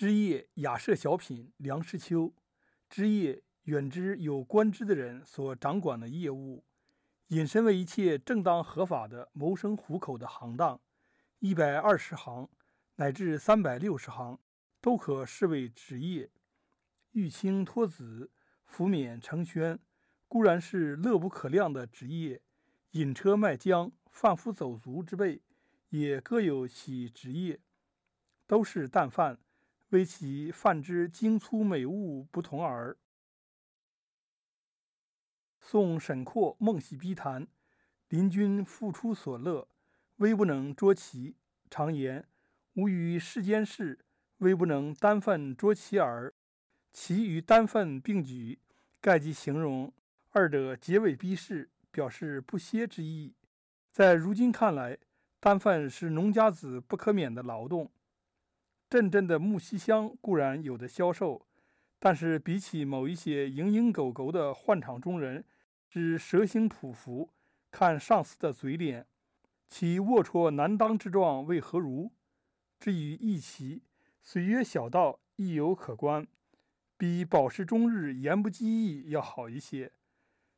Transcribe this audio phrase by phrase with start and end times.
[0.00, 2.32] 枝叶雅舍小品梁实秋，
[2.88, 6.64] 枝叶远之有官职的人所掌管的业务，
[7.26, 10.80] 引申为一切正当合法的谋生糊口的行当，
[11.40, 12.48] 一百二十行
[12.96, 14.38] 乃至三百六十行，
[14.80, 16.30] 都可视为职业。
[17.12, 18.30] 玉清托子，
[18.64, 19.78] 福冕承宣，
[20.26, 22.38] 固然是乐不可量的职业；
[22.92, 25.42] 引车卖浆、贩夫走卒之辈，
[25.90, 27.60] 也各有其职业，
[28.46, 29.38] 都是淡饭。
[29.90, 32.96] 为其泛之精粗美物不同耳。
[35.60, 37.46] 宋沈括梦喜逼谈，
[38.08, 39.68] 邻君复出所乐，
[40.16, 41.36] 微不能捉其。
[41.68, 42.26] 常言
[42.74, 44.04] 吾于世间事，
[44.38, 46.34] 微不能单份捉其耳。
[46.92, 48.58] 其与单份并举，
[49.00, 49.92] 盖即形容
[50.30, 53.34] 二者结尾逼事，表示不歇之意。
[53.92, 54.98] 在如今看来，
[55.38, 57.90] 单份是农家子不可免的劳动。
[58.90, 61.46] 阵阵的木樨香固然有的销售，
[62.00, 65.44] 但是比起某一些蝇营狗苟的换场中人
[65.88, 67.28] 之蛇形匍匐，
[67.70, 69.06] 看上司的嘴脸，
[69.68, 72.10] 其龌龊难当之状为何如？
[72.80, 73.84] 至于义其
[74.24, 76.26] 虽曰小道，亦有可观，
[76.96, 79.92] 比饱食终日言不及义要好一些，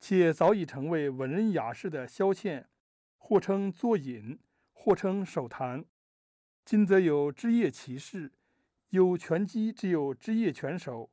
[0.00, 2.64] 且早已成为文人雅士的消遣，
[3.18, 4.38] 或称作饮，
[4.72, 5.84] 或称手谈。
[6.64, 8.32] 今则有枝叶骑士，
[8.88, 11.10] 有拳击，只有枝叶拳手，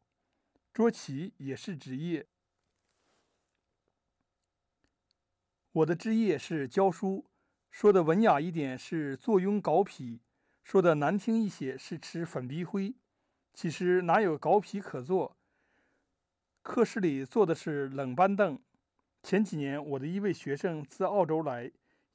[0.74, 2.26] 捉棋也是职业。
[5.74, 7.26] 我的职业是教书，
[7.70, 10.22] 说的文雅一点是坐拥稿皮，
[10.64, 12.96] 说的难听一些是吃粉笔灰。
[13.54, 15.36] 其实哪有稿皮可坐？
[16.62, 18.58] 课室里坐的是冷板凳。
[19.22, 21.70] 前几年，我的一位学生自澳洲来，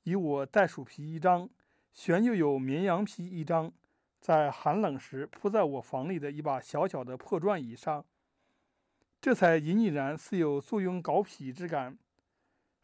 [0.04, 1.50] 以我袋鼠皮一张。
[1.96, 3.72] 旋又有绵羊皮一张，
[4.20, 8.04] 在寒冷时铺在我房里的一把小小的破转椅上，
[9.18, 11.96] 这才隐隐然似有坐拥稿坯之感。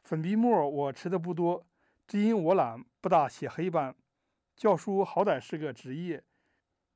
[0.03, 1.67] 粉笔墨我吃的不多，
[2.09, 3.95] 只因我懒，不大写黑板。
[4.57, 6.25] 教书好歹是个职业，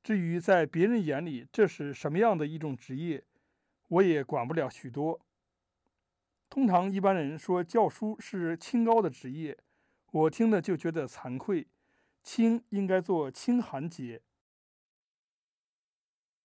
[0.02, 3.24] 至于在别人眼里这是什么样的一种职业，
[3.88, 5.20] 我也管不了许多。
[6.48, 9.58] 通常一般人说教书是清高的职业，
[10.12, 11.66] 我听了就觉得惭愧。
[12.26, 14.20] 清应该做清寒节。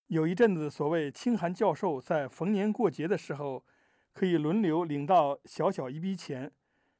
[0.06, 3.66] 有一阵子，所谓清寒教授在逢年过节的时候，
[4.12, 6.52] 可以轮流领到小小一笔钱，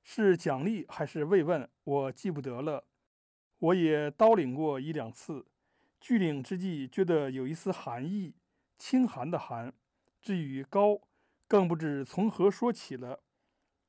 [0.02, 2.84] 是奖励还是慰问，我记不得了。
[3.60, 5.46] 我也叨领过一两次，
[6.00, 8.34] 拒领之际，觉得有一丝寒意，
[8.76, 9.72] 清寒的寒。
[10.20, 11.00] 至于高，
[11.46, 13.22] 更不知从何说起了，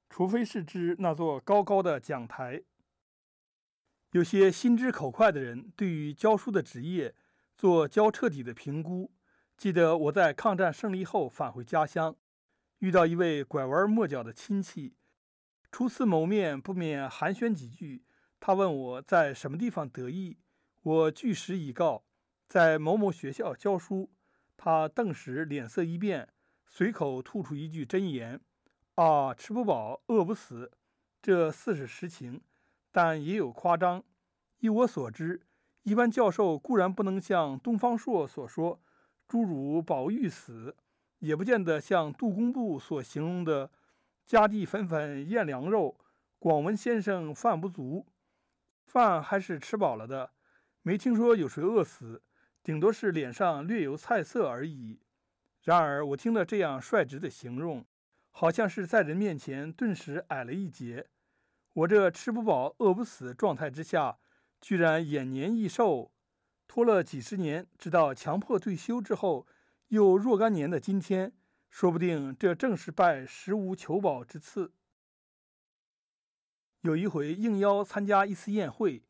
[0.08, 2.62] 除非是指那座高高的讲台。
[4.14, 7.16] 有些心直口快的人，对于教书的职业
[7.58, 9.12] 做较彻底的评估。
[9.58, 12.16] 记得我在抗战胜利后返回家乡，
[12.78, 14.94] 遇到一位拐弯抹角的亲戚，
[15.72, 18.04] 初次谋面不免寒暄几句。
[18.40, 20.38] 他问我在什么地方得意，
[20.84, 22.04] 我据实以告，
[22.48, 24.12] 在某某学校教书。
[24.56, 26.30] 他顿时脸色一变，
[26.68, 28.40] 随口吐出一句真言
[28.94, 30.72] ：“啊，吃不饱，饿不死。”
[31.20, 32.42] 这似是实情。
[32.94, 34.02] 但也有夸张。
[34.60, 35.42] 依我所知，
[35.82, 38.80] 一般教授固然不能像东方朔所说
[39.28, 40.78] “诸如宝玉死”，
[41.20, 43.72] 也不见得像杜工部所形容的
[44.26, 46.00] “家地粉粉咽凉肉”。
[46.40, 48.06] 广文先生饭不足，
[48.86, 50.32] 饭还是吃饱了的，
[50.82, 52.22] 没听说有谁饿死，
[52.62, 55.00] 顶多是脸上略有菜色而已。
[55.62, 57.86] 然而我听了这样率直的形容，
[58.30, 61.08] 好像是在人面前顿时矮了一截。
[61.74, 64.20] 我这吃不饱、饿不死状态之下，
[64.62, 66.12] 居然延年益寿，
[66.68, 69.48] 拖了几十年，直到强迫退休之后，
[69.88, 71.34] 又若干年的今天，
[71.72, 74.72] 说不定这正是拜食无求饱之赐。
[76.82, 79.02] 有一回应邀参加一次宴会，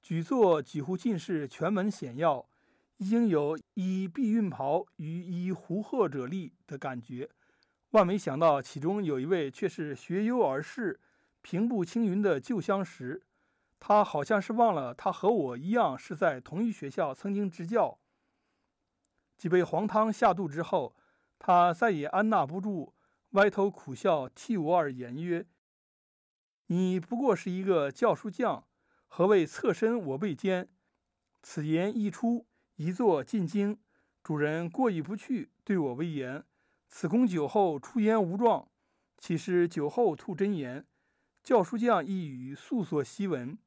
[0.00, 2.46] 举座几乎尽是权门显要，
[2.98, 7.28] 已经有以避孕袍与以胡鹤者立的感觉，
[7.90, 11.00] 万没想到其中有一位却是学优而仕。
[11.42, 13.24] 平步青云的旧相识，
[13.78, 17.98] 他好像是忘了，他和我一样是在同一学校曾经执教。
[19.36, 20.96] 几杯黄汤下肚之后，
[21.38, 22.94] 他再也按捺不住，
[23.30, 25.44] 歪头苦笑，替我而言曰
[26.68, 28.68] ：“你不过是一个教书匠，
[29.08, 30.68] 何谓侧身我背肩？”
[31.42, 32.46] 此言一出，
[32.76, 33.80] 一座进京，
[34.22, 36.44] 主人过意不去，对我微言
[36.88, 38.70] ：“此公酒后出言无状，
[39.18, 40.86] 岂是酒后吐真言？”
[41.42, 43.58] 教书匠一语素所习闻，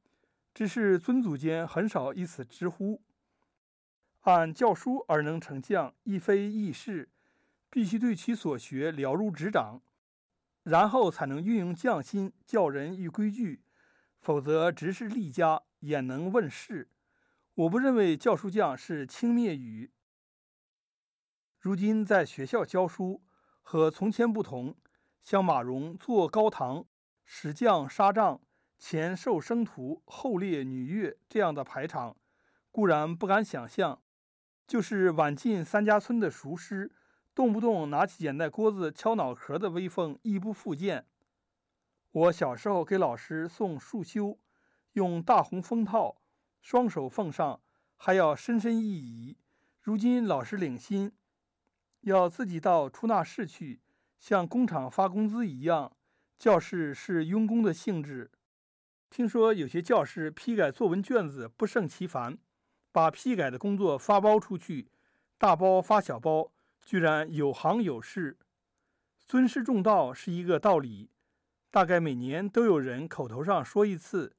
[0.53, 3.01] 只是尊祖间很少以此直呼。
[4.21, 7.09] 按教书而能成将，亦非易事，
[7.69, 9.81] 必须对其所学了如指掌，
[10.63, 13.61] 然后才能运用匠心，教人于规矩。
[14.21, 16.87] 否则，直是立家，焉能问世？
[17.55, 19.91] 我不认为教书匠是轻蔑语。
[21.59, 23.21] 如今在学校教书，
[23.61, 24.77] 和从前不同。
[25.21, 26.85] 像马融坐高堂，
[27.25, 28.39] 使将杀将，
[28.77, 32.15] 前授生徒，后列女乐这样的排场，
[32.71, 34.01] 固然不敢想象。
[34.67, 36.91] 就是晚进三家村的熟师，
[37.33, 41.05] 动不动拿起剪带锅子敲脑壳的威风，亦不复见。
[42.11, 44.39] 我小时候给老师送束修，
[44.93, 46.21] 用大红封套，
[46.61, 47.61] 双手奉上，
[47.97, 49.35] 还要深深一揖。
[49.81, 51.11] 如今老师领薪，
[52.01, 53.81] 要自己到出纳室去。
[54.17, 55.95] 像工厂发工资一样，
[56.37, 58.29] 教室是佣工的性质。
[59.09, 62.37] 听说有些教师批改作文卷子不胜其烦，
[62.91, 64.89] 把批改的工作发包出去，
[65.37, 66.51] 大包发小包，
[66.81, 68.37] 居然有行有市。
[69.25, 71.09] 尊师重道是一个道理，
[71.71, 74.35] 大概每年都有人口头上说一次。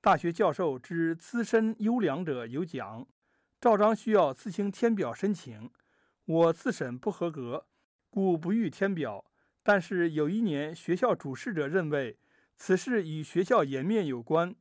[0.00, 3.06] 大学教授之资深优良者有奖，
[3.60, 5.70] 照章需要自行填表申请。
[6.24, 7.66] 我自审不合格。
[8.08, 9.24] 故不予填表，
[9.68, 12.16] 但是有一年学校主事者认为
[12.56, 14.54] 此事与学校颜面有关，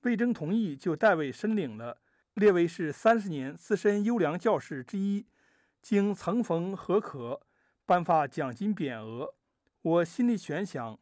[0.00, 1.98] 未征同意就代为申领了，
[2.34, 5.24] 列为是三十年资深优良教师之一，
[5.80, 7.40] 经层逢合可，
[7.86, 9.32] 颁发奖金匾额。
[9.82, 10.98] 我心里悬想，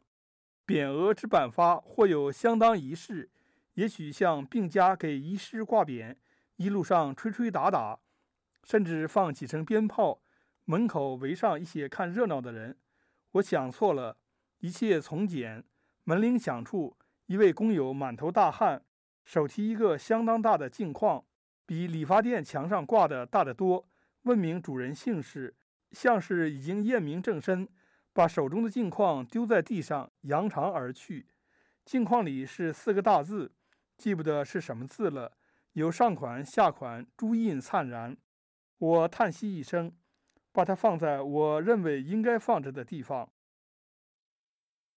[0.67, 3.31] 匾额之颁发或有相当仪式，
[3.73, 6.15] 也许像病家给医师挂匾，
[6.57, 8.01] 一路上吹吹打打，
[8.63, 10.21] 甚至放几声鞭炮。
[10.65, 12.77] 门口围上一些看热闹的人，
[13.33, 14.17] 我想错了，
[14.59, 15.63] 一切从简。
[16.03, 16.97] 门铃响处，
[17.27, 18.83] 一位工友满头大汗，
[19.23, 21.23] 手提一个相当大的镜框，
[21.65, 23.87] 比理发店墙上挂的大得多。
[24.23, 25.55] 问明主人姓氏，
[25.91, 27.67] 像是已经验明正身，
[28.11, 31.27] 把手中的镜框丢在地上，扬长而去。
[31.85, 33.53] 镜框里是四个大字，
[33.97, 35.37] 记不得是什么字了，
[35.73, 38.17] 有上款下款，朱印灿然。
[38.77, 39.93] 我叹息一声。
[40.51, 43.31] 把它放在我认为应该放着的地方。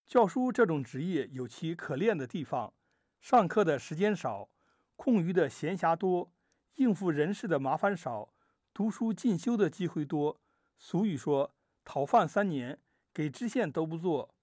[0.07, 2.75] 教书这种职业有其可怜的地方：
[3.21, 4.51] 上课的时间少，
[4.97, 6.33] 空余的闲暇多，
[6.75, 8.35] 应付人事的麻烦少，
[8.73, 10.41] 读书进修的机会多。
[10.77, 11.55] 俗语说
[11.85, 12.81] ：“讨饭三年，
[13.13, 14.35] 给知县都不做。”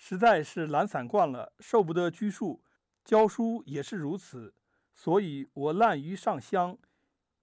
[0.00, 2.62] 实在是懒散惯了，受不得拘束。
[3.04, 4.54] 教书也是如此，
[4.94, 6.78] 所以我滥竽上香，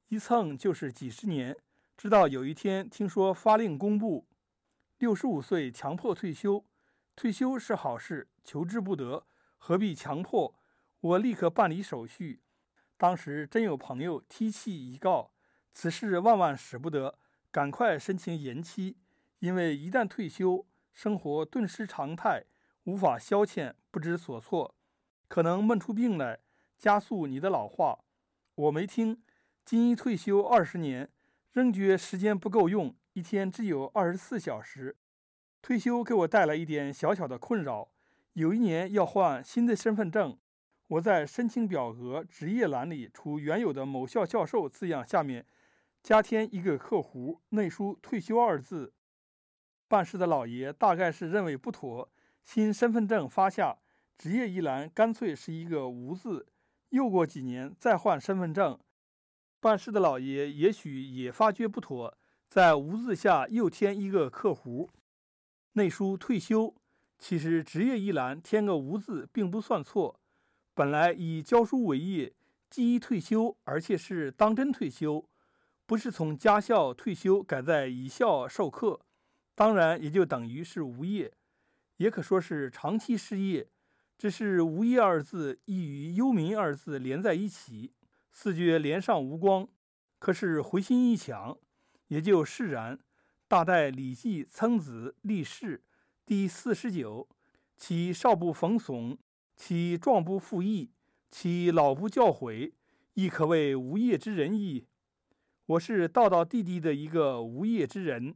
[0.07, 1.57] 一蹭就是几十年。
[1.97, 4.27] 直到有一天听说发令公布，
[4.97, 6.65] 六十五岁强迫退休，
[7.15, 9.25] 退休是好事，求之不得，
[9.57, 10.53] 何必强迫？
[10.99, 12.41] 我立刻办理手续。
[12.97, 15.31] 当时真有朋友提气以告，
[15.71, 17.17] 此事万万使不得，
[17.49, 18.97] 赶快申请延期，
[19.39, 22.43] 因为一旦退休，生活顿失常态，
[22.83, 24.75] 无法消遣，不知所措，
[25.29, 26.39] 可能闷出病来，
[26.77, 27.99] 加速你的老化。
[28.55, 29.23] 我没听，
[29.63, 31.09] 今一退休二十年。
[31.55, 34.97] 仍觉时间不够用，一天只有二十四小时。
[35.61, 37.87] 退休给我带来一点小小的困扰。
[38.33, 40.37] 有一年要换新的身份证，
[40.87, 45.45] 我在申请表格职业栏里，除原有的“某校教授”字样下面
[46.03, 48.91] 加添一个括弧，内书“退休”二字。
[49.87, 52.11] 办事的老爷大概是认为不妥，
[52.43, 53.77] 新身份证发下，
[54.17, 56.47] 职业一栏干脆是一个“无”字。
[56.89, 58.77] 又过几年再换身份证。
[59.65, 62.15] 办事的老爷也许也发觉不妥，
[62.47, 64.87] 在“无”字下又添一个括弧，
[65.71, 66.75] 内书“退休”。
[67.17, 70.19] 其实职业一栏添个“无”字并不算错。
[70.75, 72.31] 本来以教书为业，
[72.69, 75.27] 既已退休，而且是当真退休，
[75.87, 79.01] 不是从家校退休，改在乙校授课，
[79.55, 81.33] 当然也就等于是无业，
[81.97, 83.67] 也可说是长期失业。
[84.15, 87.93] 只是“无业”二字亦与“忧民”二字连在一起。
[88.37, 89.65] 四觉连上无光，
[90.19, 91.57] 可是回心一想，
[92.09, 92.99] 也就释然。
[93.47, 95.77] 大代《礼记·曾子·立事》
[96.25, 97.29] 第四十九
[97.77, 99.17] ：“其少不逢怂，
[99.55, 100.91] 其壮不负义，
[101.31, 102.73] 其老不教诲，
[103.13, 104.85] 亦可谓无业之人矣。”
[105.67, 108.35] 我是道道地地的一个无业之人。